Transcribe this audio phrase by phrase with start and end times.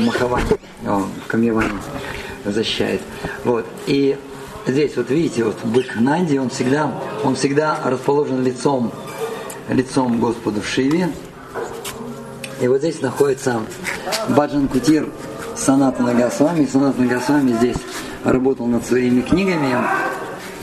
[0.00, 0.46] Махавани,
[1.26, 1.78] Камьявани
[2.44, 3.00] защищает.
[3.44, 3.66] Вот.
[3.86, 4.16] И
[4.66, 6.92] здесь вот видите, вот бык Нанди, он всегда,
[7.22, 8.92] он всегда расположен лицом,
[9.68, 11.10] лицом Господу в Шиве.
[12.60, 13.60] И вот здесь находится
[14.28, 15.08] Баджан Кутир
[15.56, 16.66] Санат Нагасвами.
[16.66, 17.76] Санат Нагасвами здесь
[18.24, 19.76] работал над своими книгами.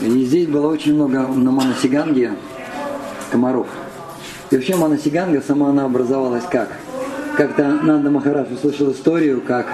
[0.00, 2.32] И здесь было очень много на Манасиганге
[3.30, 3.66] комаров.
[4.50, 6.68] И вообще Манасиганга сама она образовалась как?
[7.36, 9.66] Как-то Нанда Махарадж услышал историю, как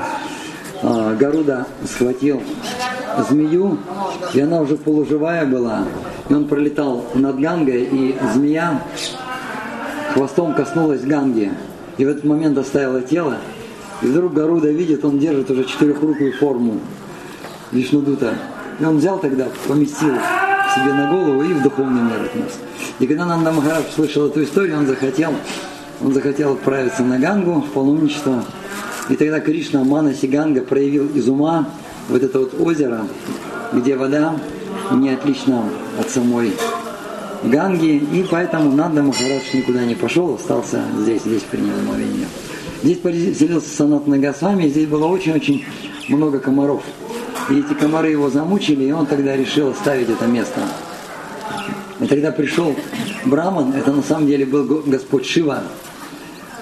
[0.83, 2.41] э, Гаруда схватил
[3.29, 3.79] змею,
[4.33, 5.85] и она уже полуживая была.
[6.29, 8.83] И он пролетал над Гангой, и змея
[10.15, 11.51] хвостом коснулась Ганги.
[11.97, 13.39] И в этот момент оставила тело.
[14.03, 16.79] И вдруг Гаруда видит, он держит уже четырехрукую форму
[17.73, 18.35] Вишнудута.
[18.79, 20.15] И он взял тогда, поместил
[20.75, 22.53] себе на голову и в духовный мир отнес.
[23.01, 25.33] И когда Нанда Махарадж слышал эту историю, он захотел,
[26.01, 28.45] он захотел отправиться на Гангу в паломничество.
[29.09, 31.69] И тогда Кришна Мана Сиганга проявил из ума
[32.09, 33.07] вот это вот озеро,
[33.73, 34.37] где вода
[34.93, 35.65] не отлична
[35.99, 36.53] от самой
[37.43, 42.27] Ганги, и поэтому Нанда Махарадж никуда не пошел, остался здесь, здесь принял омовение.
[42.83, 45.65] Здесь поселился Санат Нагасвами, и здесь было очень-очень
[46.09, 46.83] много комаров.
[47.51, 50.61] И эти комары его замучили, и он тогда решил оставить это место.
[52.01, 52.75] И тогда пришел
[53.25, 55.63] Браман, это на самом деле был Господь Шива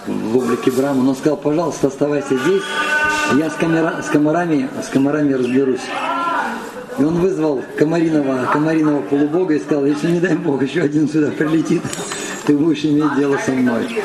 [0.07, 1.11] в облике Брамана.
[1.11, 2.63] Он сказал, пожалуйста, оставайся здесь,
[3.35, 5.81] я с, комара, с, комарами, с комарами разберусь.
[6.99, 11.31] И он вызвал комариного, комариного полубога и сказал, если не дай Бог, еще один сюда
[11.31, 11.83] прилетит,
[12.47, 14.03] ты будешь иметь дело со мной.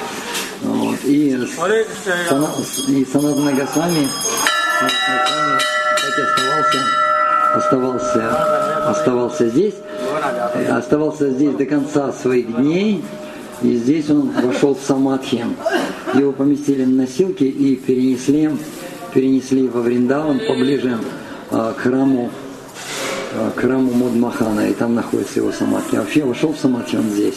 [0.61, 0.97] Вот.
[1.05, 1.37] И,
[2.27, 2.49] Сана,
[2.87, 4.07] и Санат Нагасвами,
[6.21, 6.79] оставался,
[7.55, 9.75] оставался, оставался здесь,
[10.69, 13.03] оставался здесь до конца своих дней,
[13.61, 15.45] и здесь он вошел в Самадхи.
[16.13, 18.49] Его поместили на носилки и перенесли,
[19.13, 20.97] перенесли во Вриндаван поближе
[21.49, 22.31] а, к храму
[23.55, 25.95] к храму Мудмахана, и там находится его самадхи.
[25.95, 27.35] А вообще вошел в самадхи он здесь.